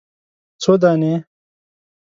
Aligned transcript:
_څو 0.61 0.73
دانې؟ 0.81 1.13